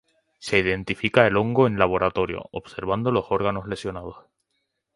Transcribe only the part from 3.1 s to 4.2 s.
los órganos lesionados.